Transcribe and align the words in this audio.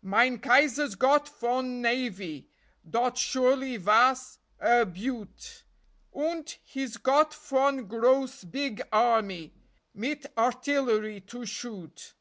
Mine 0.00 0.38
Kaiser's 0.38 0.94
got 0.94 1.28
von 1.38 1.82
navy 1.82 2.48
Dot 2.88 3.18
surely 3.18 3.76
vas 3.76 4.38
a 4.58 4.86
beaut. 4.86 5.64
Unt 6.16 6.56
he's 6.64 6.96
got 6.96 7.34
von 7.34 7.84
gross 7.86 8.42
big 8.42 8.80
army, 8.90 9.52
Mit 9.92 10.32
artillery 10.38 11.20
to 11.20 11.44
shoot. 11.44 12.14